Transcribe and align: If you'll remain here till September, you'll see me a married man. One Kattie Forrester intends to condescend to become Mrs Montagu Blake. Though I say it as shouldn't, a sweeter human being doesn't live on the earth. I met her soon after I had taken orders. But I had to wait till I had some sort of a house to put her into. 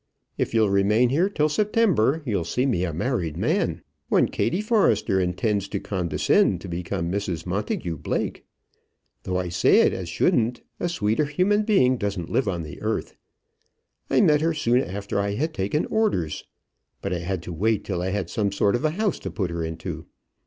If 0.35 0.55
you'll 0.55 0.71
remain 0.71 1.09
here 1.09 1.29
till 1.29 1.47
September, 1.47 2.23
you'll 2.25 2.43
see 2.43 2.65
me 2.65 2.83
a 2.85 2.91
married 2.91 3.37
man. 3.37 3.83
One 4.09 4.27
Kattie 4.29 4.59
Forrester 4.63 5.19
intends 5.21 5.67
to 5.67 5.79
condescend 5.79 6.59
to 6.61 6.67
become 6.67 7.11
Mrs 7.11 7.45
Montagu 7.45 7.97
Blake. 7.97 8.43
Though 9.25 9.37
I 9.37 9.49
say 9.49 9.81
it 9.81 9.93
as 9.93 10.09
shouldn't, 10.09 10.61
a 10.79 10.89
sweeter 10.89 11.25
human 11.25 11.61
being 11.65 11.97
doesn't 11.97 12.31
live 12.31 12.47
on 12.47 12.63
the 12.63 12.81
earth. 12.81 13.15
I 14.09 14.21
met 14.21 14.41
her 14.41 14.55
soon 14.55 14.81
after 14.81 15.19
I 15.19 15.35
had 15.35 15.53
taken 15.53 15.85
orders. 15.85 16.45
But 17.03 17.13
I 17.13 17.19
had 17.19 17.43
to 17.43 17.53
wait 17.53 17.85
till 17.85 18.01
I 18.01 18.09
had 18.09 18.27
some 18.27 18.51
sort 18.51 18.75
of 18.75 18.83
a 18.83 18.89
house 18.97 19.19
to 19.19 19.29
put 19.29 19.51
her 19.51 19.63
into. 19.63 20.07